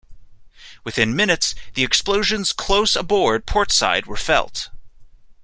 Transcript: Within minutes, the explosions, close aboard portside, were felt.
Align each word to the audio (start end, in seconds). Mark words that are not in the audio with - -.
Within 0.83 1.15
minutes, 1.15 1.53
the 1.75 1.83
explosions, 1.83 2.53
close 2.53 2.95
aboard 2.95 3.45
portside, 3.45 4.07
were 4.07 4.17
felt. 4.17 4.71